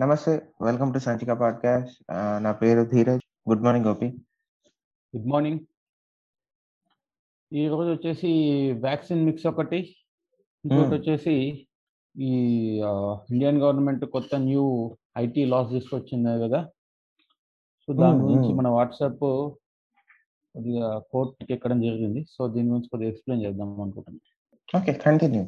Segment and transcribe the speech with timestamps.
[0.00, 2.04] నమస్తే welcome to సంచిక podcast.
[2.42, 3.50] నా పేరు Dheeraj.
[3.50, 4.06] Good morning Gopi.
[5.16, 5.60] Good morning.
[7.52, 8.28] ఈరోజు వచ్చేసి
[8.72, 9.96] వ్యాక్సిన్ మిక్స్ ఒకటి.
[10.64, 10.94] ఇంకోటి.
[10.94, 11.68] వచ్చేసి
[12.18, 12.32] ఈ
[13.30, 16.70] ఇండియన్ గవర్నమెంట్ కొత్త న్యూ ఐటీ లాస్ తీసుకొచ్చింది కదా.
[17.86, 18.54] సో దాని గురించి.
[18.54, 22.24] మన వాట్సాప్ కొద్దిగా కోర్టుకి ఎక్కడం జరిగింది.
[22.30, 25.46] సో దీని గురించి కొద్దిగా ఎక్స్ప్లెయిన్ చేద్దాం అనుకుంటున్నాను ఓకే కంటిన్యూ.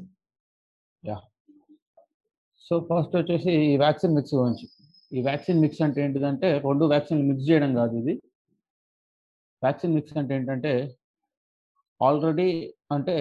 [2.70, 4.66] సో ఫస్ట్ వచ్చేసి ఈ వ్యాక్సిన్ మిక్స్ గురించి.
[5.12, 8.14] ఈ వ్యాక్సిన్ మిక్స్ అంటే ఏంటిదంటే రెండు వ్యాక్సిన్ మిక్స్ చేయడం కాదు ఇది.
[9.62, 10.72] వ్యాక్సిన్ మిక్స్ అంటే ఏంటంటే
[12.08, 12.48] ఆల్రెడీ
[12.96, 13.16] అంటే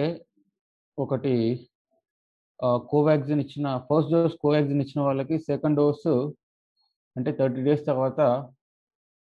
[1.04, 1.32] ఒకటి
[2.92, 6.08] కోవాక్సిన్ ఇచ్చిన ఫస్ట్ డోస్ కోవాక్సిన్ ఇచ్చిన వాళ్ళకి సెకండ్ డోస్
[7.16, 8.20] అంటే థర్టీ డేస్ తర్వాత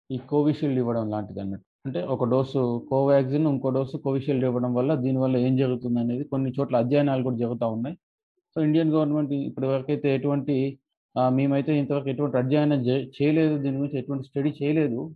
[0.09, 1.67] ఈ కోవిషీల్డ్ ఇవ్వడం లాంటిది అన్నట్టు.
[1.87, 6.75] అంటే ఒక డోసు కోవాక్సిన్ ఇంకో డోసు కోవిషీల్డ్ ఇవ్వడం వల్ల దీనివల్ల ఏం జరుగుతుంది అనేది కొన్ని చోట్ల
[6.83, 7.95] అధ్యయనాలు కూడా జరుగుతూ ఉన్నాయి.
[8.55, 10.79] సో ఇండియన్ గవర్నమెంట్ ఇప్పటి వరకు అయితే ఎటువంటి
[11.29, 13.57] మేమైతే ఇంతవరకు ఎటువంటి అధ్యయనం చే- చేయలేదు.
[13.57, 15.15] దీని గురించి ఎటువంటి స్టడీ చేయలేదు.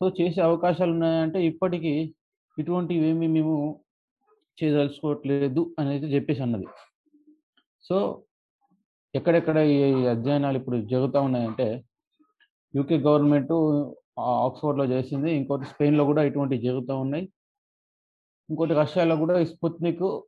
[0.00, 2.14] సో చేసే అవకాశాలు ఉన్నాయంటే ఇప్పటికీ
[2.58, 3.80] ఇటువంటివి ఏమి మేము
[4.62, 6.66] చేయదలుచుకోవట్లేదు అనేది చెప్పేసి అన్నది.
[7.82, 8.22] సో
[9.14, 11.84] ఎక్కడెక్కడ ఈ అధ్యయనాలు ఇప్పుడు జరుగుతూ ఉన్నాయంటే
[12.76, 13.52] యూకే గవర్నమెంట్
[14.18, 15.32] ఆక్స్ఫర్డ్లో చేసింది.
[15.32, 17.28] ఇంకోటి స్పెయిన్లో కూడా ఇటువంటివి జరుగుతూ ఉన్నాయి.
[18.50, 20.20] ఇంకోటి రష్యాలో కూడా ఈ స్పుత్నిక్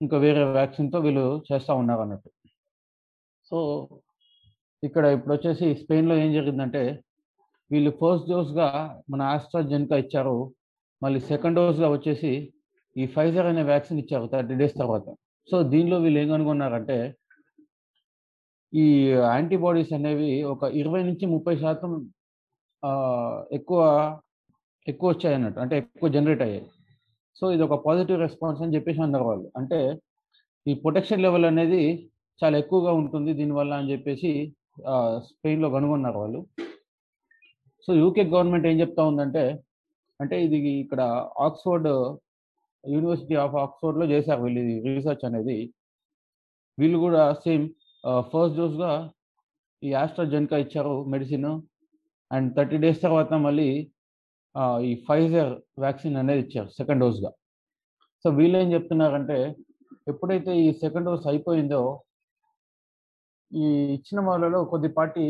[0.00, 2.30] ఇంకా వేరే వ్యాక్సిన్తో వీళ్ళు చేస్తూ ఉన్నారు అన్నట్టు
[3.50, 3.58] సో
[4.82, 6.82] ఇక్కడ ఇప్పుడు వచ్చేసి స్పెయిన్లో ఏం జరిగిందంటే
[7.70, 8.66] వీళ్ళు ఫస్ట్ డోస్గా
[9.12, 10.36] మన ఆస్ట్రాజెన్కా ఇచ్చారు.
[11.02, 12.32] మళ్ళీ సెకండ్ డోస్గా వచ్చేసి
[12.96, 15.06] ఈ ఫైజర్ అనే వ్యాక్సిన్ ఇచ్చారు థర్టీ డేస్ తర్వాత.
[15.48, 16.98] సో దీనిలో వీళ్ళు ఏం కనుగొన్నారంటే
[18.72, 18.84] ఈ
[19.32, 21.90] యాంటీబాడీస్ అనేవి ఒక ఇరవై నుంచి ముప్పై శాతం
[23.58, 23.80] ఎక్కువ
[24.86, 26.64] ఎక్కువ వచ్చాయి అన్నట్టు అంటే ఎక్కువ జనరేట్ అయ్యాయి.
[27.38, 29.48] సో ఇది ఒక పాజిటివ్ రెస్పాన్స్ అని చెప్పేసి అన్నారు వాళ్ళు.
[29.60, 29.78] అంటే
[30.70, 31.82] ఈ ప్రొటెక్షన్ లెవెల్ అనేది
[32.40, 34.30] చాలా ఎక్కువగా ఉంటుంది దీనివల్ల అని చెప్పేసి
[35.28, 36.40] స్పెయిన్లో కనుగొన్నారు వాళ్ళు.
[37.84, 39.44] సో యూకే గవర్నమెంట్ ఏం చెప్తా ఉందంటే
[40.22, 41.00] అంటే ఇది ఇక్కడ
[41.46, 41.88] ఆక్స్ఫర్డ్
[42.84, 45.58] యూనివర్సిటీ ఆఫ్ ఆక్స్ఫర్డ్లో చేశారు వీళ్ళు ఇది రీసెర్చ్ అనేది.
[46.80, 47.64] వీళ్ళు కూడా సేమ్
[48.30, 48.92] ఫస్ట్ డోస్గా
[49.82, 51.50] ఈ ఆస్ట్రాజెన్కా ఇచ్చారు మెడిసిన్.
[52.30, 53.68] అండ్ థర్టీ డేస్ తర్వాత మళ్ళీ
[54.88, 55.52] ఈ ఫైజర్
[55.84, 57.30] వ్యాక్సిన్ అనేది ఇచ్చారు సెకండ్ డోస్గా
[58.24, 59.38] సో వీళ్ళు ఏం చెప్తున్నారంటే
[60.12, 61.82] ఎప్పుడైతే ఈ సెకండ్ డోస్ అయిపోయిందో
[63.52, 63.66] ఈ
[63.96, 65.24] ఇచ్చిన వాళ్ళలో కొద్దిపాటి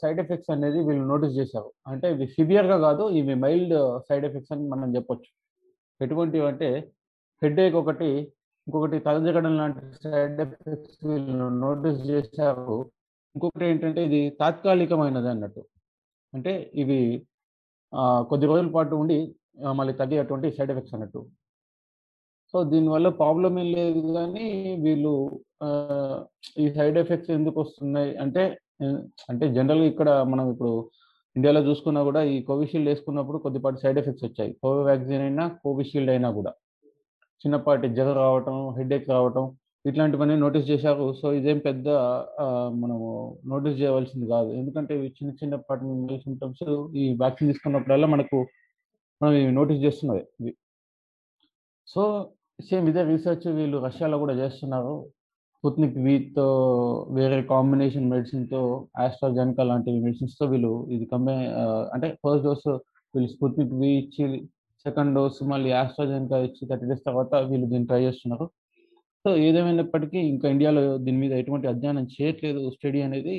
[0.00, 1.68] సైడ్ ఎఫెక్ట్స్ అనేది వీళ్ళు నోటీస్ చేశారు.
[1.90, 3.74] అంటే ఇవి సివియర్గా కాదు ఇవి మైల్డ్
[4.08, 5.30] సైడ్ ఎఫెక్ట్స్ అని మనం చెప్పొచ్చు.
[6.00, 6.68] ఎటువంటివి అంటే
[7.42, 8.10] హెడ్ఏక్ ఒకటి
[8.66, 12.76] ఇంకొకటి తలజగడం లాంటి సైడ్ ఎఫెక్ట్స్ వీళ్ళు నోటీస్ చేశారు.
[13.34, 15.62] ఇంకొకటి ఏంటంటే ఇది తాత్కాలికమైనది అన్నట్టు.
[16.32, 16.52] అంటే
[16.82, 17.00] ఇవి
[18.30, 19.18] కొద్ది రోజుల పాటు ఉండి
[19.78, 21.20] మళ్ళీ తగ్గేటువంటి సైడ్ ఎఫెక్ట్స్ అన్నట్టు.
[22.54, 24.46] సో దీనివల్ల ప్రాబ్లం ఏం లేదు కానీ
[24.84, 25.12] వీళ్ళు
[26.62, 28.42] ఈ సైడ్ ఎఫెక్ట్స్ ఎందుకు వస్తున్నాయి అంటే
[29.30, 30.72] అంటే జనరల్గా ఇక్కడ మనం ఇప్పుడు
[31.36, 34.50] ఇండియాలో చూసుకున్నా కూడా ఈ కోవిషీల్డ్ వేసుకున్నప్పుడు కొద్దిపాటి సైడ్ ఎఫెక్ట్స్ వచ్చాయి.
[34.62, 36.52] కోవాక్సిన్ అయినా కోవిషీల్డ్ అయినా కూడా.
[37.42, 39.44] చిన్నపాటి జ్వరం రావటం హెడేక్ రావటం
[39.84, 41.06] ఇట్లాంటివన్నీ నోటీస్ చేశారు.
[41.20, 41.88] సో ఇదేం పెద్ద
[42.82, 43.08] మనము
[43.52, 44.50] నోటీస్ చేయవలసింది కాదు.
[44.60, 46.64] ఎందుకంటే ఇవి చిన్న చిన్నపాటి సిమ్టమ్స్
[47.02, 48.38] ఈ వ్యాక్సిన్ తీసుకున్నప్పుడల్లా మనకు
[49.20, 50.52] మనం ఇవి నోటీస్ చేస్తున్నది ఇవి.
[51.88, 52.02] సో
[52.68, 54.94] సేమ్ ఇదే రీసెర్చ్ వీళ్ళు రష్యాలో కూడా చేస్తున్నారు.
[55.58, 56.46] స్పుత్నిక్ వీతో
[57.18, 58.60] వేరే కాంబినేషన్ మెడిసిన్తో
[59.04, 61.36] ఆస్ట్రాజెనికా లాంటి మెడిసిన్స్తో వీళ్ళు ఇది కంబై
[61.94, 62.66] అంటే ఫస్ట్ డోస్
[63.14, 64.24] వీళ్ళు స్పుత్నిక్ వి ఇచ్చి
[64.86, 68.46] సెకండ్ డోస్ మళ్ళీ ఆస్ట్రాజెనికా ఇచ్చి థర్టీ డేస్ తర్వాత వీళ్ళు దీన్ని ట్రై చేస్తున్నారు.
[69.24, 72.70] సో ఏదేమైనప్పటికీ ఇంకా ఇండియాలో దీని మీద ఎటువంటి అధ్యయనం చేయట్లేదు.
[72.70, 73.34] స్టడీ అనేది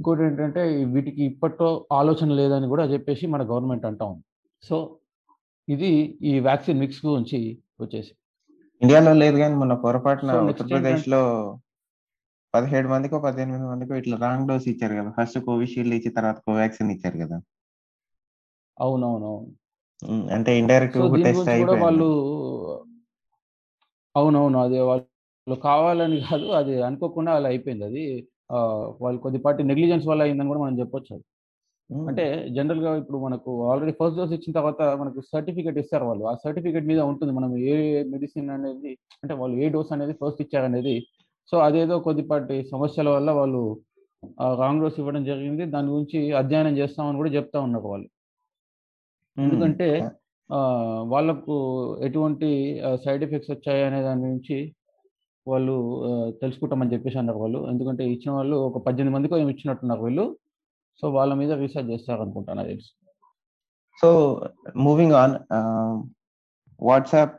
[0.00, 0.62] ఇంకోటి ఏంటంటే
[0.94, 4.24] వీటికి ఇప్పట్లో ఆలోచన లేదని కూడా చెప్పేసి మన గవర్నమెంట్ అంటా ఉంది.
[4.68, 4.76] సో
[5.68, 5.90] ఇది
[6.22, 7.38] ఈ వ్యాక్సిన్ మిక్స్ గురించి
[7.80, 8.12] వచ్చేసి.
[8.82, 11.22] ఇండియాలో లేదు కానీ మొన్న పొరపాటున ఉత్తరప్రదేశ్లో
[12.54, 15.10] పదిహేడు మందికో పద్దెనిమిది మందికో ఇట్లా రాంగ్ డోస్ ఇచ్చారు కదా.
[15.16, 17.38] ఫస్ట్ కోవిషీల్డ్ ఇచ్చి తర్వాత కోవాక్సిన్ ఇచ్చారు కదా.
[18.80, 19.50] అవునవునవును.
[20.36, 21.50] అంటే ఇండైరెక్ట్ టెస్ట్
[21.84, 22.10] వాళ్ళు
[24.18, 24.58] అవునవును.
[24.66, 27.84] అది వాళ్ళు కావాలని కాదు అది అనుకోకుండా అలా అయిపోయింది.
[27.90, 28.04] అది
[29.02, 31.24] వాళ్ళు కొద్దిపాటి నెగ్లిజెన్స్ వల్ల అయిందని కూడా మనం చెప్పొచ్చు అది.
[31.90, 32.24] ఉమ్, అంటే
[32.56, 36.24] జనరల్గా ఇప్పుడు మనకు ఆల్రెడీ ఫస్ట్ డోస్ ఇచ్చిన తర్వాత మనకు సర్టిఫికేట్ ఇస్తారు వాళ్ళు.
[36.30, 37.32] ఆ సర్టిఫికేట్ మీద ఉంటుంది.
[37.38, 37.74] మనం ఏ
[38.12, 38.92] మెడిసిన్ అనేది
[39.22, 40.96] అంటే వాళ్ళు ఏ డోస్ అనేది ఫస్ట్ ఇచ్చారనేది.
[41.52, 43.62] సో అదేదో కొద్దిపాటి సమస్యల వల్ల వాళ్ళు
[44.60, 45.64] రాంగ్ డోస్ ఇవ్వడం జరిగింది.
[45.74, 48.08] దాని గురించి అధ్యయనం చేస్తామని కూడా చెప్తా ఉన్నారు వాళ్ళు.
[49.36, 50.08] ఎందుకంటే ఆ,
[51.12, 51.54] వాళ్ళకు
[52.06, 52.48] ఎటువంటి
[53.04, 54.58] సైడ్ ఎఫెక్ట్స్ వచ్చాయి అనే దాని గురించి
[55.46, 55.74] వాళ్ళు
[56.40, 57.60] తెలుసుకుంటామని చెప్పేసి అన్నారు వాళ్ళు.
[57.72, 60.26] ఎందుకంటే ఇచ్చిన వాళ్ళు ఒక పద్దెనిమిది మందికి ఏమి ఇచ్చినట్టున్నారు వీళ్ళు.
[61.00, 62.92] సో వాళ్ళ మీద రీసెర్చ్ చేస్తారు అనుకుంటాను నాకు తెలుసు
[64.00, 64.08] సో
[64.86, 65.34] మూవింగ్ ఆన్
[66.80, 67.38] వాట్సాప్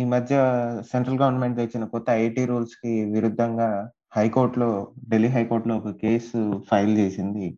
[0.00, 0.36] ఈ మధ్య
[0.90, 3.68] సెంట్రల్ గవర్నమెంట్ తెచ్చిన కొత్త ఐటీ రూల్స్కి విరుద్ధంగా
[4.16, 4.70] హైకోర్టులో
[5.10, 6.40] ఢిల్లీ హైకోర్టులో ఒక కేసు
[6.70, 7.48] ఫైల్ చేసింది.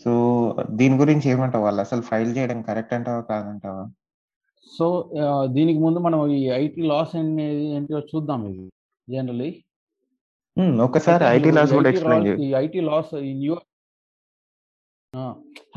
[0.00, 0.12] సో
[0.78, 1.64] దీని గురించి ఏమంటావు?
[1.66, 3.82] వాళ్ళు అసలు ఫైల్ చేయడం కరెక్ట్ అంటావా కాదంటావా?
[4.72, 4.86] సో
[5.56, 8.64] దీనికి ముందు మనం ఈ ఐటీ లాస్ అనేది ఏంటో చూద్దాం ఇది
[9.08, 9.50] జనరలీ
[10.56, 13.56] ఉమ్, ఒక్కసారి ఐటీ లాస్ కూడా ఎక్స్ప్లెయిన్ ఈ ఐటీ లాస్ ఈ న్యూ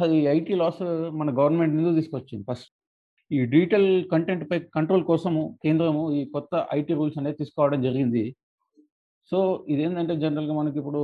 [0.04, 0.82] అది ఐటీ లాస్
[1.20, 2.44] మన గవర్నమెంట్ ఎందుకు తీసుకొచ్చింది?
[2.50, 2.70] ఫస్ట్
[3.32, 8.24] ఈ డిజిటల్ కంటెంట్ పై కంట్రోల్ కోసము కేంద్రము ఈ కొత్త ఐటీ రూల్స్ అనేది తీసుకోవడం జరిగింది.
[9.32, 9.38] సో
[9.74, 11.02] ఇదేంటంటే జనరల్గా మనకి ఇప్పుడు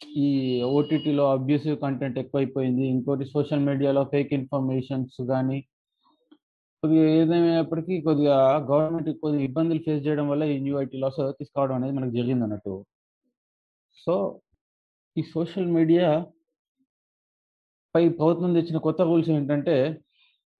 [0.00, 0.28] ఈ
[0.76, 2.84] ఓటీటీలో అబ్యూసివ్ కంటెంట్ ఎక్కువైపోయింది.
[2.94, 5.58] ఇంకోటి సోషల్ మీడియాలో ఫేక్ ఇన్ఫర్మేషన్స్ కానీ
[6.82, 8.36] కొద్దిగా ఏదేమైనప్పటికీ కొద్దిగా
[8.70, 12.74] గవర్నమెంట్ కొద్దిగా ఇబ్బందులు ఫేస్ చేయడం వల్ల ఈ న్యూ ఐటీ లాస్ తీసుకోవడం అనేది మనకు జరిగింది అన్నట్టు.
[14.04, 14.14] సో
[15.16, 16.08] ఈ సోషల్ మీడియా
[17.94, 19.76] పై ప్రభుత్వం తెచ్చిన కొత్త రూల్స్ ఏంటంటే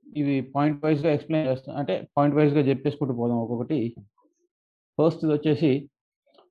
[0.06, 3.78] ఇవి పాయింట్ వైజ్గా ఎక్స్ప్లెయిన్ చేస్తాం అంటే పాయింట్ వైజ్గా చెప్పేసుకుంటూ పోదాం ఒక్కొక్కటి.
[4.98, 5.70] ఫస్ట్ వచ్చేసి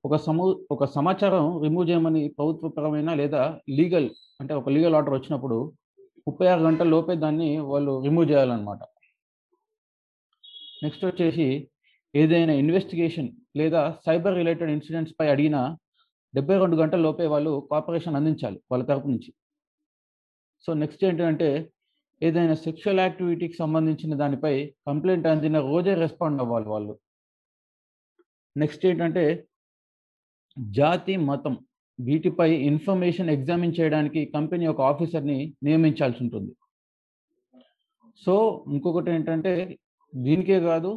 [0.06, 3.42] ఒక సమూ ఒక సమాచారం రిమూవ్ చేయమని ప్రభుత్వపరమైన లేదా
[3.78, 4.08] లీగల్
[4.40, 5.56] అంటే ఒక లీగల్ ఆర్డర్ వచ్చినప్పుడు
[6.26, 8.80] ముప్పై ఆరు గంటల లోపే దాన్ని వాళ్ళు రిమూవ్ చేయాలన్నమాట.
[10.84, 11.46] నెక్స్ట్ వచ్చేసి
[12.14, 13.30] ఏదైనా ఇన్వెస్టిగేషన్
[13.60, 15.56] లేదా సైబర్ రిలేటెడ్ ఇన్సిడెంట్స్ పై అడిగిన
[16.34, 19.30] డెబ్బై రెండు గంటల లోపే వాళ్ళు కోఆపరేషన్ అందించాలి వాళ్ళ తరపు నుంచి.
[20.64, 21.48] సో నెక్స్ట్ ఏంటంటే
[22.22, 24.54] ఏదైనా సెక్షువల్ యాక్టివిటీకి సంబంధించిన దానిపై
[24.88, 26.94] కంప్లైంట్ అందిన రోజే రెస్పాండ్ అవ్వాలి వాళ్ళు.
[28.56, 29.24] నెక్స్ట్ ఏంటంటే
[30.78, 31.54] జాతి మతం
[31.98, 36.52] వీటిపై ఇన్ఫర్మేషన్ ఎగ్జామిన్ చేయడానికి కంపెనీ ఒక ఆఫీసర్ని నియమించాల్సి ఉంటుంది.
[38.24, 38.34] సో
[38.74, 39.52] ఇంకొకటి ఏంటంటే
[40.12, 40.90] దీనికే కాదు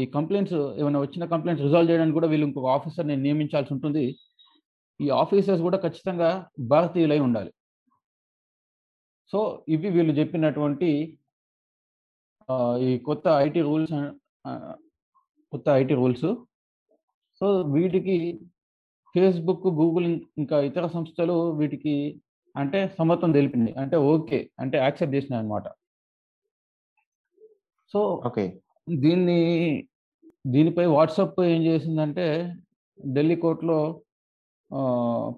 [0.00, 4.04] ఈ కంప్లైంట్స్ ఏమైనా వచ్చిన కంప్లైంట్స్ రిజాల్వ్ చేయడానికి కూడా వీళ్ళు ఇంకొక ఆఫీసర్ని నియమించాల్సి ఉంటుంది.
[5.00, 6.30] ఈ ఆఫీసర్స్ కూడా ఖచ్చితంగా
[6.72, 7.52] భారతీయులై ఉండాలి.
[9.32, 9.38] సో
[9.74, 10.90] ఇవి వీళ్ళు చెప్పినటువంటి
[12.88, 13.94] ఈ కొత్త ఐటీ రూల్స్
[15.52, 16.28] కొత్త ఐటీ రూల్స్.
[17.40, 18.16] సో వీటికి
[19.14, 20.08] ఫేస్బుక్ గూగుల్
[20.42, 21.94] ఇంకా ఇతర సంస్థలు వీటికి
[22.54, 23.70] అంటే సమర్థం తెలిపింది.
[23.82, 25.66] అంటే ఓకే అంటే యాక్సెప్ట్ చేసినాయి అనమాట
[27.94, 28.44] సో ఓకే.
[29.04, 29.40] దీన్ని
[30.54, 32.26] దీనిపై వాట్సాప్ ఏం చేసిందంటే
[32.98, 33.78] ఢిల్లీ కోర్టులో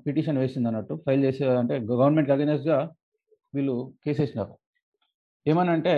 [0.05, 2.79] పిటిషన్ వేసింది అన్నట్టు ఫైల్ చేసే అంటే గవర్నమెంట్ అగైనెస్ట్గా
[3.55, 3.75] వీళ్ళు
[4.05, 4.55] కేసు వేసినారు.
[5.47, 5.95] ఏమనంటే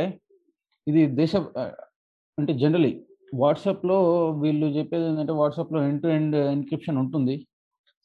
[0.86, 1.36] ఇది దేశ
[2.38, 2.92] అంటే జనరలీ
[3.42, 3.98] వాట్సాప్లో
[4.42, 7.36] వీళ్ళు చెప్పేది ఏంటంటే వాట్సాప్లో ఎండ్ టు ఎండ్ ఎన్క్రిప్షన్ ఉంటుంది.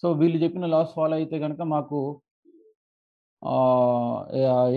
[0.02, 2.00] సో వీళ్ళు చెప్పిన లాస్ ఫాలో అయితే కనుక మాకు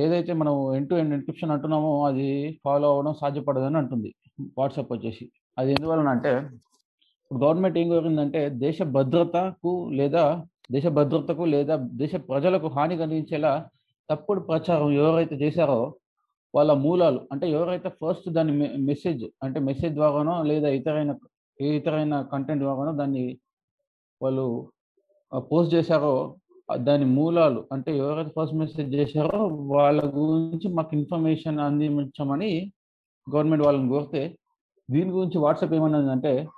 [0.05, 2.29] ఏదైతే మనం ఎండ్ టు ఎండ్ ఎన్క్రిప్షన్ అంటున్నామో అది
[2.65, 4.11] ఫాలో అవ్వడం సాధ్యపడదని అంటుంది.
[4.59, 5.25] వాట్సాప్ వచ్చేసి.
[5.61, 6.33] అది ఎందువలన అంటే
[7.31, 10.25] గవర్నమెంట్ ఏం కోరిందంటే దేశ భద్రతకు లేదా
[10.75, 13.53] దేశ భద్రతకు లేదా దేశ ప్రజలకు హాని కలిగించేలా
[14.09, 15.81] తప్పుడు ప్రచారం ఎవరైతే చేశారో
[16.55, 18.53] వాళ్ళ మూలాలు అంటే ఎవరైతే ఫస్ట్ దాని
[18.91, 21.13] మెసేజ్ అంటే మెసేజ్ ద్వారానో లేదా ఇతరైన
[21.61, 23.25] ఇతరైన కంటెంట్ ద్వారానో దాన్ని
[24.21, 24.47] వాళ్ళు
[25.33, 26.37] పోస్ట్ చేశారో
[26.81, 29.39] దాని మూలాలు అంటే ఎవరైతే ఫస్ట్ మెసేజ్ చేశారో
[29.75, 32.73] వాళ్ళ గురించి మాకు ఇన్ఫర్మేషన్ అందించమని
[33.27, 34.37] గవర్నమెంట్ వాళ్ళని కోరితే
[34.91, 36.49] దీని గురించి వాట్సాప్ ఏమన్నదంటే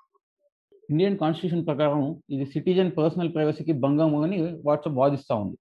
[0.91, 5.56] ఇండియన్ కాన్స్టిట్యూషన్ ప్రకారం ఇది సిటిజన్ పర్సనల్ ప్రైవసీకి భంగం అని వాట్సాప్ వాదిస్తూ ఉంది.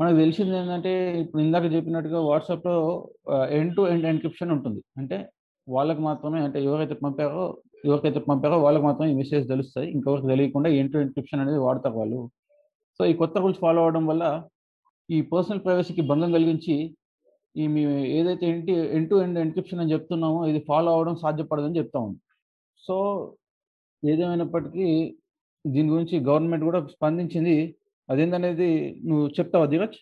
[0.00, 2.76] మనకు తెలిసింది ఏంటంటే ఇప్పుడు ఇందాక చెప్పినట్టుగా వాట్సాప్లో
[3.50, 4.80] ఎండ్ టు ఎండ్ ఎన్క్రిప్షన్ ఉంటుంది.
[4.96, 5.28] అంటే
[5.68, 9.88] వాళ్ళకి మాత్రమే అంటే ఎవరైతే పంపారో ఎవరికైతే పంపారో వాళ్ళకి మాత్రం ఈ మెసేజ్ తెలుస్తాయి.
[9.94, 12.20] ఇంకెవరికి తెలియకుండా ఎంట్రీ ఎన్క్రిప్షన్ అనేది వాడతారు వాళ్ళు.
[12.96, 14.24] సో ఈ కొత్త రూల్స్ ఫాలో అవడం వల్ల
[15.16, 16.76] ఈ పర్సనల్ ప్రైవసీకి భంగం కలిగించి
[17.56, 17.82] ఈ మీ
[18.18, 22.20] ఏదైతే ఎంటి ఎండ్ టు ఎండ్ ఎన్క్రిప్షన్ అని చెప్తున్నామో ఇది ఫాలో అవడం సాధ్యపడదని చెప్తా ఉంది
[22.86, 22.96] సో
[24.02, 24.88] ఏదేమైనప్పటికీ
[25.64, 27.56] దీని గురించి గవర్నమెంట్ కూడా స్పందించింది.
[28.08, 28.68] అదేంటనేది
[29.08, 29.96] నువ్వు చెప్తావా ధీరజ్?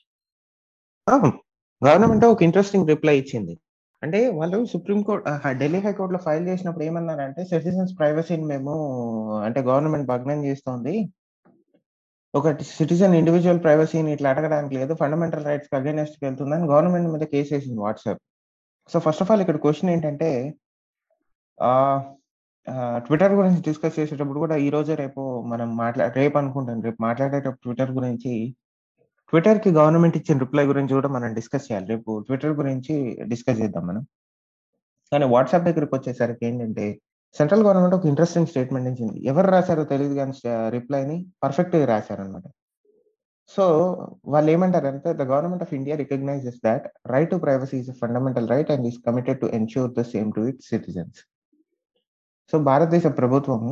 [1.83, 3.55] గవర్నమెంట్ ఒక ఇంట్రెస్టింగ్ రిప్లై ఇచ్చింది.
[4.03, 5.27] అంటే వాళ్ళు సుప్రీం కోర్ట్
[5.61, 8.73] ఢిల్లీ హైకోర్టులో ఫైల్ చేసినప్పుడు ఏమన్నారంటే సిటిజన్స్ ప్రైవసీని మేము
[9.47, 10.95] అంటే గవర్నమెంట్ భగ్నం చేస్తోంది.
[12.35, 14.93] ఒక సిటిజన్ ఇండివిజువల్ ప్రైవసీని ఇట్లా అడగడానికి లేదు.
[15.03, 18.21] ఫండమెంటల్ రైట్స్ అగేనెస్ట్కి వెళ్తుందని గవర్నమెంట్ మీద కేసు వేసింది WhatsApp.
[18.91, 20.31] So first of all ఇక్కడ క్వశ్చన్ ఏంటంటే
[23.07, 25.23] ట్విట్టర్ గురించి డిస్కస్ చేసేటప్పుడు కూడా ఈ రోజే రేపు
[25.53, 26.83] మనం మాట్లా రేపు అనుకుంటాను.
[26.87, 28.33] రేపు మాట్లాడేటప్పుడు ట్విట్టర్ గురించి
[29.33, 31.87] ట్విట్టర్కి గవర్నమెంట్ ఇచ్చిన రిప్లై గురించి కూడా మనం డిస్కస్ చేయాలి.
[31.93, 32.95] రేపు ట్విట్టర్ గురించి
[33.33, 34.03] డిస్కస్ చేద్దాం మనం.
[35.13, 36.87] కానీ వాట్సాప్ దగ్గరికి వచ్చేసరికి ఏంటంటే
[37.37, 40.33] సెంట్రల్ గవర్నమెంట్ ఒక ఇంట్రెస్టింగ్ స్టేట్మెంట్ ఇచ్చింది ఎవరు రాశారో తెలియదు కానీ
[40.77, 42.47] రిప్లైని పర్ఫెక్ట్గా రాశారనమాట
[43.51, 43.65] సో
[44.33, 48.87] వాళ్ళు ఏమంటారంటే the government of India recognises that right to privacy is fundamental right and
[48.91, 51.21] is committed to ensure the same to it citizens
[52.53, 53.63] so భారతదేశ ప్రభుత్వం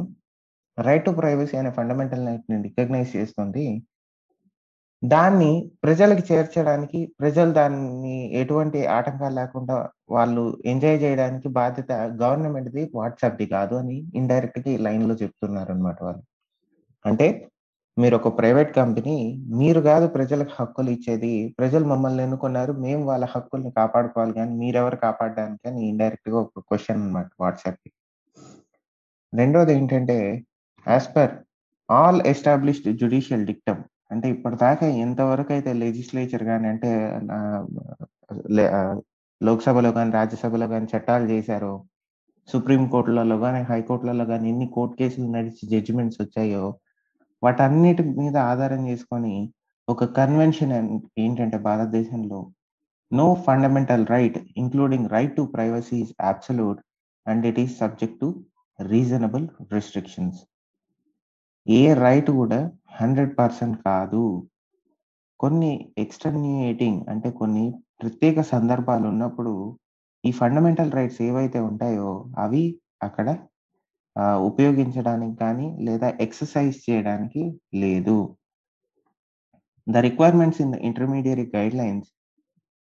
[0.78, 3.66] రైట్ టు ప్రైవసీ అనే ఫండమెంటల్ రైట్ని రికగ్నైజ్ చేస్తుంది.
[5.12, 5.50] దాన్ని
[5.82, 9.76] ప్రజలకు చేర్చడానికి ప్రజలు దాన్ని ఎటువంటి ఆటంకాలు లేకుండా
[10.10, 11.92] వాళ్ళు ఎంజాయ్ చేయడానికి బాధ్యత
[12.22, 16.22] గవర్నమెంట్ది వాట్సాప్ది కాదు అని ఇండైరెక్ట్గా ఈ లైన్లో చెప్తున్నారు అనమాట వాళ్ళు.
[17.04, 17.26] అంటే
[17.96, 19.16] మీరు ఒక ప్రైవేట్ కంపెనీ
[19.54, 25.64] మీరు కాదు ప్రజలకు హక్కులు ఇచ్చేది ప్రజలు మమ్మల్ని ఎన్నుకున్నారు మేము వాళ్ళ హక్కుల్ని కాపాడుకోవాలి కానీ మీరెవరు కాపాడడానికి
[25.68, 27.90] అని ఇండైరెక్ట్గా ఒక క్వశ్చన్ అనమాట వాట్సాప్కి
[29.32, 30.18] రెండోది ఏంటంటే
[30.86, 31.32] as per
[31.88, 36.90] all established judicial dictum అంటే ఇప్పటిదాకా ఎంతవరకు అయితే లెజిస్లేచర్ కానీ అంటే
[37.30, 37.38] ఆ,
[38.50, 38.80] లే- ఆ,
[39.40, 41.72] లోక్సభలో కానీ రాజ్యసభలో కానీ చట్టాలు చేశారో
[42.48, 46.64] సుప్రీం కోర్టులలో కానీ హైకోర్టులలో కానీ ఎన్ని కోర్టు కేసులు నడిచి జడ్జిమెంట్స్ వచ్చాయో
[47.42, 49.34] వాటన్నిటి మీద ఆధారం చేసుకొని
[49.88, 50.72] ఒక కన్వెన్షన్
[51.18, 52.40] ఏంటంటే భారతదేశంలో
[53.12, 56.80] no fundamental right including right to privacy is absolute
[57.26, 58.28] and it is subject to
[58.78, 60.38] reasonable restrictions
[61.66, 62.58] A right కూడా
[62.92, 64.24] హండ్రెడ్ పర్సెంట్ కాదు.
[65.40, 67.64] కొన్ని ఎక్స్టర్నియేటింగ్ అంటే కొన్ని
[68.00, 69.52] ప్రత్యేక సందర్భాలు ఉన్నప్పుడు
[70.24, 72.64] ఈ ఫండమెంటల్ రైట్స్ ఏవైతే ఉంటాయో అవి
[73.02, 73.28] అక్కడ
[74.16, 77.42] ఆ, ఉపయోగించడానికి కానీ లేదా ఎక్సర్సైజ్ చేయడానికి
[77.74, 78.18] లేదు.
[79.86, 82.10] The requirements in the intermediate guidelines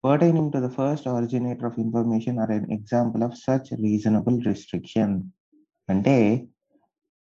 [0.05, 5.11] pertaining to the first originator of information are an example of such reasonable restriction
[5.89, 6.15] అంటే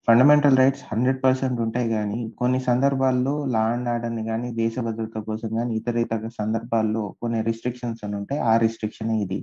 [0.07, 5.49] ఫండమెంటల్ రైట్స్ హండ్రెడ్ పర్సెంట్ ఉంటాయి కానీ కొన్ని సందర్భాల్లో లా అండ్ ఆర్డర్ని కానీ దేశ భద్రత కోసం
[5.57, 8.39] కానీ ఇతర ఇతర సందర్భాల్లో కొన్ని రిస్ట్రిక్షన్స్ అని ఉంటాయి.
[8.51, 9.39] ఆ రిస్ట్రిక్షన్ ఇది.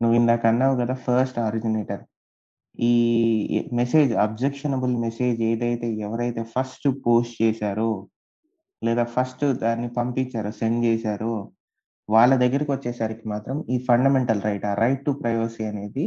[0.00, 2.02] నువ్వు ఇందాక అన్నావు కదా ఫస్ట్ ఆరిజినేటర్
[2.78, 2.92] ఈ
[3.80, 7.90] మెసేజ్ అబ్జెక్షనబుల్ మెసేజ్ ఏదైతే ఎవరైతే ఫస్ట్ పోస్ట్ చేశారో
[8.82, 11.34] లేదా ఫస్ట్ దాన్ని పంపించారో సెండ్ చేశారో
[12.08, 16.04] వాళ్ళ దగ్గరికి వచ్చేసరికి మాత్రం ఈ ఫండమెంటల్ రైట్ ఆ రైట్ టు ప్రైవసీ అనేది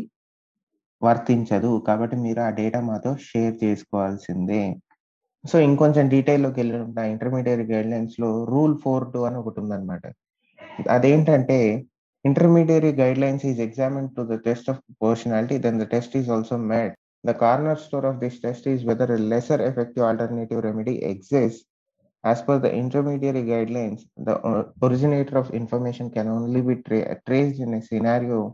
[1.04, 1.84] వర్తించదు.
[1.88, 4.76] కాబట్టి మీరు ఆ డేటా మాతో షేర్ చేసుకోవాల్సిందే.
[5.52, 10.02] సో ఇంకొంచెం డీటెయిల్లోకి వెళ్ళిన ఇంటర్మీడియట్ గైడ్ లైన్స్లో రూల్ ఫోర్ టూ అని ఒకటి ఉందన్నమాట.
[10.90, 11.86] అదేంటంటే
[12.26, 16.94] intermediate guidelines is examine to the test of personality then the test is also made.
[17.26, 17.32] The
[17.80, 21.68] cornerstone of this test is whether lesser effective alternative remedy exist.
[22.28, 24.34] As per the intermediary guidelines, the
[24.84, 28.54] originator originator of information can only be tra- traced in a scenario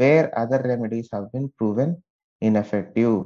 [0.00, 1.94] where other remedies have been proven
[2.42, 3.16] ineffective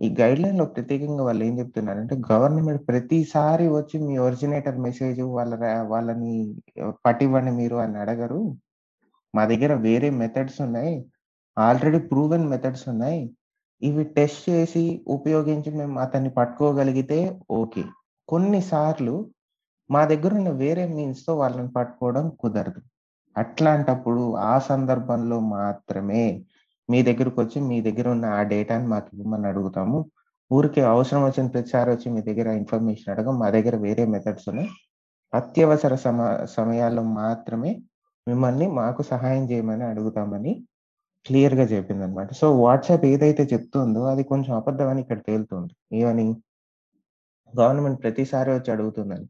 [0.00, 5.54] ఈ గైడ్ లైన్లో ప్రత్యేకంగా వాళ్ళు ఏం చెప్తున్నారంటే government ప్రతిసారి వచ్చి మీ originator message వాళ్ళ
[5.92, 6.34] వాళ్ళని
[7.06, 8.40] పట్టివ్వండి మీరు అని అడగరు.
[9.34, 10.96] మా దగ్గర వేరే మెథడ్స్ ఉన్నాయి.
[11.58, 13.22] ఆల్రెడీ ప్రూవెన్ మెథడ్స్ ఉన్నాయి.
[13.82, 17.18] ఇవి టెస్ట్ చేసి ఉపయోగించి మేము అతన్ని పట్టుకోగలిగితే
[17.50, 17.84] ఓకే.
[18.28, 19.14] కొన్నిసార్లు
[19.90, 22.80] మా దగ్గర ఉన్న వేరే మీన్స్తో వాళ్ళని పట్టుకోవడం కుదరదు.
[23.38, 26.44] అట్లాంటప్పుడు ఆ సందర్భంలో మాత్రమే
[26.90, 30.10] మీ దగ్గరకు వచ్చి మీ దగ్గర ఉన్న ఆ డేటాని మాకు ఇవ్వమని అడుగుతాము.
[30.52, 33.38] ఊరికే అవసరం వచ్చిన ప్రతిసారి వచ్చి మీ దగ్గర ఇన్ఫర్మేషన్ అడగం.
[33.38, 34.70] మా దగ్గర వేరే మెథడ్స్ ఉన్నాయి.
[35.34, 37.82] అత్యవసర సమ సమయాల్లో మాత్రమే
[38.28, 40.66] మిమ్మల్ని మాకు సహాయం చేయమని అడుగుతామని
[41.26, 45.96] క్లియర్గా చెప్పింది అనమాట సో వాట్సాప్ ఏదైతే చెప్తుందో అది కొంచెం అబద్ధం అని ఇక్కడ తేలుతుంది.
[45.96, 46.34] ఏమని?
[47.60, 49.28] గవర్నమెంట్ ప్రతిసారి వచ్చి అడుగుతుందని.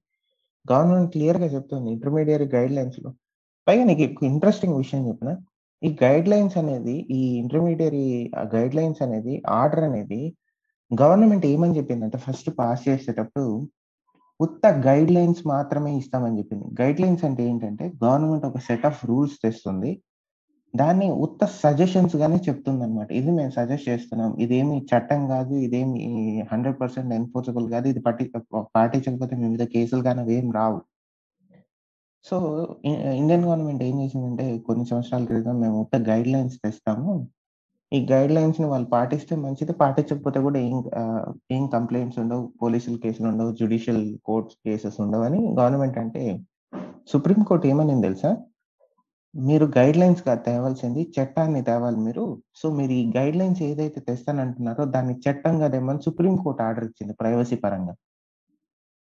[0.73, 1.91] గవర్నమెంట్ క్లియర్గా చెప్తుంది.
[1.91, 3.13] ఇంటర్మీడియట్ గైడ్ లైన్స్లో
[3.67, 5.31] పైగా నీకు ఇంట్రెస్టింగ్ విషయం చెప్పిన
[5.83, 8.07] ఈ గైడ్ లైన్స్ అనేది ఈ ఇంటర్మీడియరీ
[8.55, 10.21] గైడ్ లైన్స్ అనేది ఆర్డర్ అనేది
[10.91, 13.47] గవర్నమెంట్ ఏమని చెప్పిందంటే ఫస్ట్ పాస్ చేసేటప్పుడు
[14.41, 16.67] ఉత్త గైడ్ లైన్స్ మాత్రమే ఇస్తామని చెప్పింది.
[16.81, 19.91] గైడ్ లైన్స్ అంటే ఏంటంటే గవర్నమెంట్ ఒక సెట్ ఆఫ్ రూల్స్ తెస్తుంది.
[20.75, 24.31] దాన్ని ఉత్త సజెషన్స్ గానే చెప్తుంది అనమాట ఇది మేము సజెస్ట్ చేస్తున్నాం.
[24.45, 26.01] ఇదేమి చట్టం కాదు ఇదేమి
[26.53, 28.25] హండ్రెడ్ పర్సెంట్ ఎన్ఫోర్సబుల్ కాదు ఇది పట్టి
[28.77, 30.81] పాటించకపోతే మీ మీద కేసులు కానీ ఏం రావు.
[32.25, 32.37] సో
[32.85, 37.29] ఇండియన్ గవర్నమెంట్ ఏం చేసిందంటే కొన్ని సంవత్సరాల క్రితం మేము ఒక గైడ్ లైన్స్ తెస్తాము.
[37.93, 39.73] ఈ గైడ్ లైన్స్ని వాళ్ళు పాటిస్తే మంచిది.
[39.73, 40.85] పాటించకపోతే కూడా ఏం
[41.53, 42.53] ఏం కంప్లైంట్స్ ఉండవు.
[42.63, 43.53] పోలీసుల కేసులు ఉండవు.
[43.53, 46.41] జుడిషియల్ కోర్ట్స్ కేసెస్ ఉండవు అని గవర్నమెంట్ అంటే
[47.13, 47.67] సుప్రీం కోర్ట్
[48.03, 48.37] తెలుసా?
[49.37, 52.43] మీరు గైడ్ లైన్స్గా తేవాల్సింది చట్టాన్ని తేవాలి మీరు.
[52.57, 57.57] సో మీరు ఈ గైడ్ లైన్స్ ఏదైతే తెస్తానంటున్నారో దాన్ని చట్టంగా తెమ్మని సుప్రీం కోర్ట్ ఆర్డర్ ఇచ్చింది ప్రైవసీ
[57.57, 57.95] పరంగా.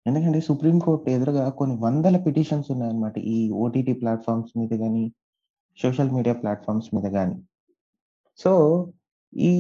[0.08, 3.18] ఎందుకంటే సుప్రీం కోర్ట్ ఎదురుగా కొన్ని వందల పిటిషన్స్ ఉన్నాయన్నమాట.
[3.18, 5.14] ఈ ఓటీటీ ప్లాట్ఫామ్స్ మీద కానీ
[5.84, 7.38] సోషల్ మీడియా ప్లాట్ఫామ్స్ మీద కానీ
[8.38, 8.52] సో
[9.34, 9.52] ఈ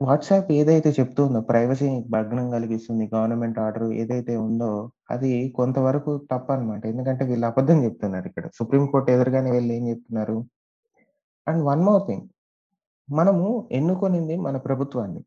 [0.00, 7.24] వాట్సాప్ ఏదైతే చెప్తుందో ప్రైవసీ భగ్నం కలిగిస్తుంది గవర్నమెంట్ ఆర్డర్ ఏదైతే ఉందో అది కొంతవరకు తప్ప అనమాట ఎందుకంటే
[7.24, 8.46] వీళ్ళు అబద్ధం చెప్తున్నారు ఇక్కడ.
[8.54, 10.36] సుప్రీం కోర్ట్ ఎదురుగానే వీళ్ళు ఏం చెప్తున్నారు?
[11.48, 12.28] And one more thing.
[13.10, 15.22] మనము ఎన్నుకొనింది మన ప్రభుత్వాన్ని.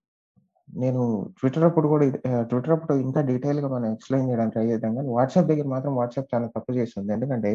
[0.73, 1.01] నేను
[1.39, 2.05] ట్విట్టర్ అప్పుడు కూడా
[2.43, 6.47] ట్విట్టర్ అప్పుడు ఇంకా డీటెయిల్గా మనం ఎక్స్ప్లెయిన్ చేయడానికి ట్రై చేద్దాం కానీ వాట్సాప్ దగ్గర మాత్రం వాట్సాప్ చాలా
[6.47, 7.51] తప్పు చేస్తుంది ఎందుకంటే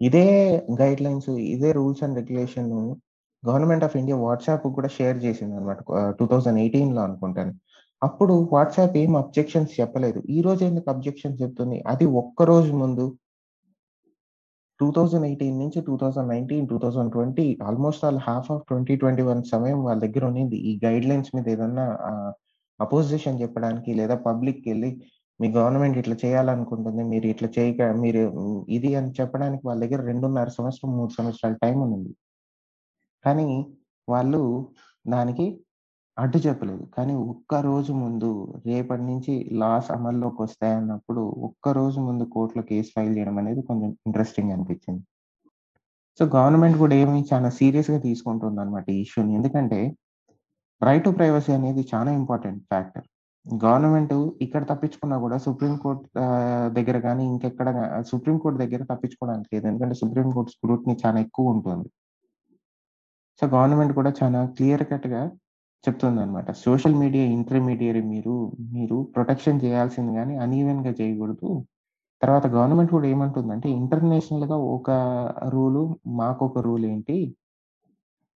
[0.00, 0.26] ఇదే
[0.80, 2.70] గైడ్ లైన్స్ ఇదే rules and regulation
[3.42, 5.78] government of India WhatsApp కూడా షేర్ చేసింది అనమాట
[6.18, 7.52] టూ థౌజండ్ ఎయిటీన్లో అనుకుంటాను.
[8.02, 10.22] అప్పుడు వాట్సాప్ ఏం అబ్జెక్షన్స్ చెప్పలేదు.
[10.30, 11.82] ఈ రోజు ఎందుకు అబ్జెక్షన్స్ చెప్తుంది?
[11.86, 13.04] అది ఒక్క రోజు ముందు
[14.80, 18.94] టూ థౌజండ్ ఎయిటీన్ నుంచి two thousand nineteen two thousand twenty almost all half of twenty
[18.96, 21.86] twenty one సమయం వాళ్ళ దగ్గర ఉన్నింది ఈ గైడ్ లైన్స్ మీద ఏదన్నా
[22.80, 24.90] అపోజిషన్ చెప్పడానికి లేదా పబ్లిక్‌కి వెళ్ళి
[25.40, 27.02] మీ గవర్నమెంట్ ఇట్లా చేయాలనుకుంటుంది.
[27.12, 28.22] మీరు ఇట్లా చేయక మీరు
[28.68, 32.12] ఇది అని చెప్పడానికి వాళ్ళ దగ్గర 2.5 సంవత్సరం, మూడు సంవత్సరాల టైం ఉంది.
[33.24, 33.48] కానీ
[34.08, 34.40] వాళ్ళు
[35.04, 35.46] దానికి
[36.20, 36.84] అడ్డు చెప్పలేదు.
[36.96, 38.30] కానీ ఒక్క రోజు ముందు
[38.66, 45.02] రేపటి నుంచి లాస్ అమల్లోకొస్తాయన్నప్పుడు ఒక్క రోజు ముందు కోర్టులో కేసు ఫైల్ చేయడం అనేది కొంచెం ఇంట్రెస్టింగ్ అనిపించింది.
[46.20, 49.32] సో, గవర్నమెంట్ కూడా ఏమి చాలా సీరియస్‌గా తీసుకుంటుందన్నమాట ఈ ఇష్యూని.
[49.38, 49.78] ఎందుకంటే
[50.80, 53.06] రైట్ టు ప్రైవసీ అనేది చాలా ఇంపార్టెంట్ ఫ్యాక్టర్.
[53.46, 56.04] గవర్నమెంట్ ఇక్కడ తప్పించుకున్నా కూడా సుప్రీం కోర్ట్
[56.78, 59.66] దగ్గర కానీ ఇంకెక్కడ సుప్రీంకోర్టు సుప్రీం కోర్ట్ దగ్గర తప్పించుకోవడానికి లేదు.
[59.70, 60.52] ఎందుకంటే సుప్రీం కోర్ట్
[61.04, 61.88] చాలా ఎక్కువ ఉంటుంది.
[63.42, 65.22] సో, గవర్నమెంట్ కూడా చాలా క్లియర్ కట్‌గా
[65.84, 66.48] చెప్తుందన్నమాట.
[66.60, 68.34] సోషల్ మీడియా ఇంటర్మీడియరీ మీరు,
[68.72, 71.50] మీరు ప్రొటెక్షన్ చేయాల్సింది గానీ అన్‌ఈవెన్‌గా చేయకూడదు.
[72.22, 74.90] తర్వాత గవర్నమెంట్ కూడా ఏమంటుందంటే ఇంటర్నేషనల్‌గా ఒక
[75.54, 75.84] రూలు,
[76.20, 77.18] మాకొక రూల్ ఏంటి?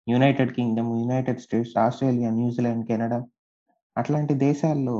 [0.07, 3.19] United Kingdom, United States, Australia, New Zealand, Zealand
[3.95, 4.97] Canada దేశాల్లో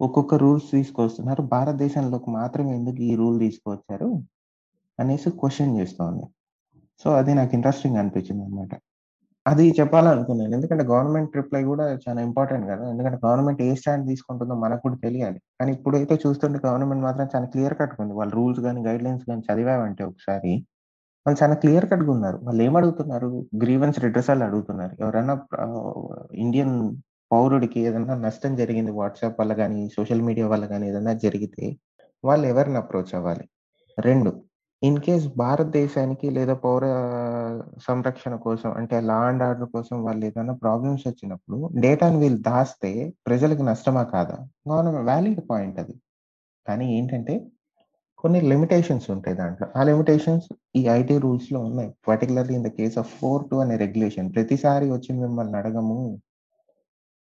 [0.00, 1.42] ఒక్కొక్క రూల్స్ తీసుకొస్తున్నారు.
[1.52, 4.10] భారతదేశంలోకి మాత్రమే ఎందుకు ఈ రూల్ తీసుకొచ్చారు?
[4.98, 6.24] అనేసి క్వశ్చన్ చేస్తోంది.
[7.02, 8.72] సో, అది నాకు ఇంట్రెస్టింగ్ అనిపించిందన్నమాట.
[9.46, 10.52] అది చెప్పాలనుకున్నాను.
[10.56, 12.84] ఎందుకంటే గవర్నమెంట్ రిప్లై కూడా చాలా ఇంపార్టెంట్ కదా!
[12.92, 15.38] ఎందుకంటే గవర్నమెంట్ ఏ స్టాండ్ తీసుకుంటుందో మనకు కూడా తెలియాలి.
[15.58, 18.14] కానీ ఇప్పుడైతే చూస్తుంటే గవర్నమెంట్ మాత్రం చాలా క్లియర్ కట్‌గా ఉంది.
[18.18, 20.52] వాళ్ళ రూల్స్ గాని, గైడ్‌లైన్స్ గాని చదివామంటే ఒకసారి
[21.26, 22.38] వాళ్ళు చాలా క్లియర్ కట్‌గా ఉన్నారు.
[22.46, 23.28] వాళ్ళు ఏమడుగుతున్నారు?
[23.62, 24.94] గ్రీవెన్స్ రిడ్రెసల్ అడుగుతున్నారు.
[25.02, 26.04] ఎవరైనా ఆహ్,
[26.40, 26.76] ఇండియన్
[27.30, 31.66] పౌరుడికి ఏదన్నా నష్టం జరిగింది వాట్సాప్ వల్ల గాని, సోషల్ మీడియా వల్ల గాని ఏదన్నా జరిగితే
[32.24, 33.44] వాళ్ళు ఎవరిని అప్రోచ్ అవ్వాలి?
[33.98, 34.32] 2
[34.82, 36.84] ఇన్ కేస్ భారతదేశానికి లేదా పౌర
[37.88, 43.62] సంరక్షణ కోసం అంటే లా అండ్ ఆర్డర్ కోసం వాళ్ళు ఏదైనా ప్రాబ్లమ్స్ వచ్చినప్పుడు డేటాను వీళ్ళు దాస్తే ప్రజలకు
[43.62, 44.36] నష్టమా కాదా?
[44.70, 45.94] గవర్నమెంట్ వాలిడ్ పాయింట్ అది.
[46.66, 47.34] కానీ ఏంటంటే
[48.18, 49.68] కొన్ని లిమిటేషన్స్ ఉంటాయి దాంట్లో.
[49.76, 51.94] ఆ లిమిటేషన్స్ ఈ ఐటీ రూల్స్‌లో ఉన్నాయి.
[52.08, 54.34] Particularly in the case of 4.2 అనే రెగ్యులేషన్.
[54.34, 55.98] ప్రతిసారి వచ్చి మిమ్మల్ని అడగము.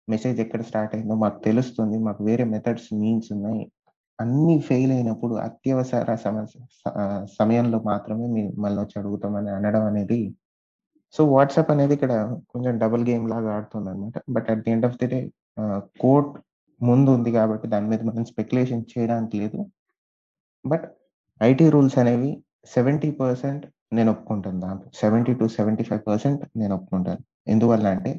[0.08, 1.98] మెసేజ్ ఎక్కడ స్టార్ట్ అయిందో మాకు తెలుస్తుంది.
[1.98, 3.64] మాకు వేరే మెథడ్స్, మీన్స్ ఉన్నాయి.
[4.20, 6.60] అన్ని ఫెయిల్ అయినప్పుడు అత్యవసర సమస్య
[7.40, 10.20] సమయంలో మాత్రమే మిమ్మల్ని వచ్చి అడుగుతామని అనడం అనేది
[11.16, 12.14] సో, వాట్సాప్ అనేది ఇక్కడ
[12.52, 14.18] కొంచెం డబుల్ గేమ్ లాగా ఆడుతుందన్నమాట.
[14.36, 15.20] But at the end of the day
[16.04, 16.34] court
[16.82, 19.60] ముందు ఉంది కాబట్టి దాని మీద మనం స్పెక్యులేషన్ చేయడానికి లేదు.
[20.66, 20.86] బట్
[21.42, 22.32] ఐటీ రూల్స్ అనేవి
[22.76, 23.64] 70%
[23.98, 24.90] నేను ఒప్పుకుంటాను దాంట్లో.
[25.02, 27.22] 70-75% నేను ఒప్పుకుంటాను.
[27.48, 28.12] ఎందువల్ల అంటే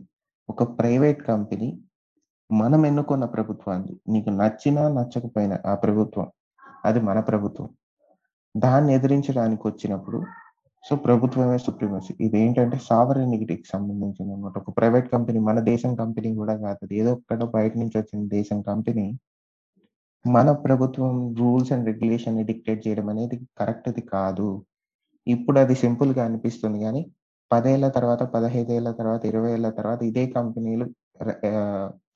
[0.49, 1.69] ఒక ప్రైవేట్ కంపెనీ
[2.51, 6.27] మనం ఎన్నుకున్న ప్రభుత్వాన్ని నీకు నచ్చినా, నచ్చకపోయినా ఆ ప్రభుత్వం
[6.85, 7.69] అది మన ప్రభుత్వం.
[8.57, 10.23] దాన్ని ఎదిరించడానికి వచ్చినప్పుడు
[10.85, 12.15] సో, ప్రభుత్వమే సుప్రీమసీ.
[12.21, 14.59] ఇదేంటంటే సావరెనిటీకి సంబంధించిందన్నమాట.
[14.59, 16.89] ఒక ప్రైవేట్ కంపెనీ మన దేశం కంపెనీ కూడా కాదు.
[16.93, 19.07] ఏదో ఒక్కడ బయట నుంచి వచ్చిన దేశం కంపెనీ
[20.27, 24.65] మన ప్రభుత్వం రూల్స్ అండ్ రెగ్యులేషన్ డిక్టేట్ చేయడం అనేది కరెక్ట్ అది కాదు.
[25.27, 27.03] ఇప్పుడు అది సింపుల్గా అనిపిస్తుంది కానీ
[27.53, 30.87] పదేళ్ళ తర్వాత, పదహైదేళ్ళ తర్వాత, 20 ఏళ్ళ తర్వాత ఇదే కంపెనీలు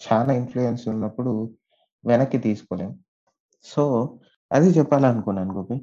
[0.02, 1.32] చాలా ఇన్ఫ్లుయెన్స్ ఉన్నప్పుడు
[2.04, 2.90] వెనక్కి తీసుకోలేం.
[3.64, 3.82] సో,
[4.50, 5.76] అది చెప్పాలనుకున్నాను గోపి.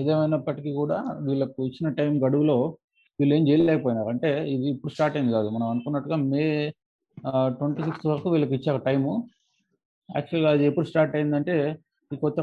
[0.00, 2.56] ఏదేమైనప్పటికీ కూడా వీళ్ళకు ఇచ్చిన టైం గడువులో
[3.18, 4.10] వీళ్ళేం చేయలేకపోయినారు.
[4.14, 5.48] అంటే ఇది ఇప్పుడు స్టార్ట్ అయింది కాదు.
[5.56, 6.44] మనం అనుకున్నట్టుగా మే
[7.58, 9.12] ట్వంటీ సిక్స్త్ వరకు వీళ్ళకి ఇచ్చాక టైము.
[10.08, 11.54] యాక్చువల్‌గా అది ఎప్పుడు స్టార్ట్ అయిందంటే
[12.10, 12.40] ఈ కొత్త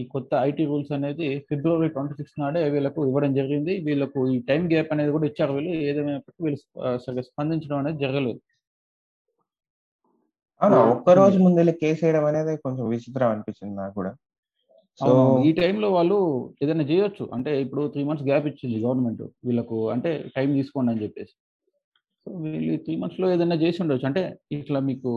[0.00, 3.74] ఈ కొత్త ఐటీ రూల్స్ అనేది ఫిబ్రవరి 26 నాడే వీళ్ళకు ఇవ్వడం జరిగింది.
[3.88, 5.72] వీళ్ళకు ఈ టైం గ్యాప్ అనేది కూడా ఇచ్చారు వీళ్ళు.
[5.90, 6.60] ఏదేమైనప్పటికీ వీళ్ళు
[7.04, 8.40] సరిగ్గా స్పందించడం అనేది జరగలేదు.
[10.60, 10.78] అవును.
[10.94, 14.12] ఒక్క రోజు ముందెళ్ళి కేసేయడం అనేది కొంచెం విచిత్రం అనిపించింది నాకు కూడా.
[15.00, 15.10] సో.
[15.48, 16.16] ఈ టైంలో వాళ్ళు
[16.64, 17.24] ఏదైనా చేయొచ్చు.
[17.36, 19.22] అంటే ఇప్పుడు 3 మంత్స్ గ్యాప్ ఇచ్చింది గవర్నమెంట్.
[19.46, 21.34] వీళ్ళకు అంటే టైం తీసుకోండి అని చెప్పేసి.
[22.26, 24.08] సో, వీళ్ళు 3 మంత్స్‌లో ఏదైనా చేసి ఉండొచ్చు.
[24.10, 24.22] అంటే
[24.58, 25.12] ఇట్లా మీకు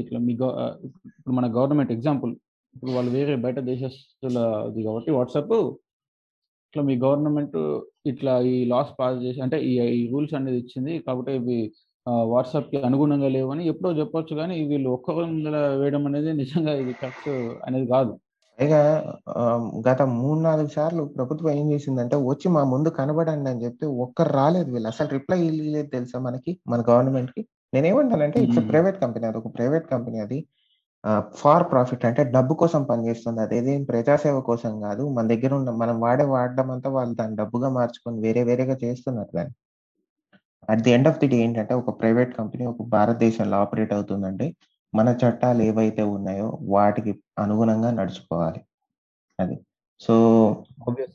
[0.00, 2.32] ఇట్లా మీ ఇప్పుడు మన గవర్నమెంట్ ఎగ్జాంపుల్
[2.76, 5.54] ఇప్పుడు వాళ్ళు వేరే బయట దేశస్తులది కాబట్టి వాట్సాప్
[6.66, 7.56] ఇట్లా మీ గవర్నమెంట్
[8.10, 10.94] ఇట్లా ఈ లాస్ పాస్ చేసి అంటే ఈ రూల్స్ అనేది ఇచ్చింది.
[11.08, 11.32] కాబట్టి
[12.30, 15.10] వాట్సాప్‌కి అనుగుణంగా లేవని ఎప్పుడో చెప్పొచ్చు గానీ వీళ్ళు ఒక్క
[15.80, 17.30] వేయడం అనేది నిజంగా ఇది కరెక్ట్
[17.66, 18.12] అనేది కాదు.
[18.58, 18.78] పైగా
[19.86, 24.68] గత 3, 4 సార్లు ప్రభుత్వం ఏం చేసిందంటే వచ్చి మా ముందు కనబడండి అని చెప్తే ఒక్కరు రాలేదు
[24.74, 24.88] వీళ్ళు.
[24.92, 27.42] అసలు రిప్లై ఇయ్యలేదు తెలుసా మనకి మన గవర్నమెంట్‌కి.
[27.72, 28.60] నేనేమంటానంటే ఇట్స్.
[28.70, 29.24] Private company.
[29.30, 30.38] అదొక ప్రైవేట్ కంపెనీ అది.
[31.38, 33.40] ఫార్ ప్రాఫిట్ అంటే డబ్బు కోసం పనిచేస్తుంది.
[33.46, 35.04] అదేదేం ప్రజాసేవ కోసం కాదు.
[35.16, 39.54] మన దగ్గర ఉన్న మనం వాడే వాడడం అంతా వాళ్ళు దాన్ని డబ్బుగా మార్చుకొని వేరే వేరేగా చేస్తున్నారు దాన్ని.
[40.70, 44.46] At the end of the day ఏంటంటే ఒక ప్రైవేట్ కంపెనీ ఒక భారతదేశంలో ఆపరేట్ అవుతుందంటే
[44.94, 48.60] మన చట్టాలు ఏవైతే ఉన్నాయో వాటికి అనుగుణంగా నడుచుకోవాలి.
[49.38, 49.56] అది.
[50.00, 50.14] సో.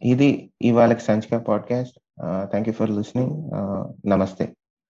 [0.04, 0.30] ఇది
[0.62, 1.98] ఇవాళకి సంచిక podcast.
[2.54, 3.36] Thank you for listening.
[4.08, 4.46] నమస్తే.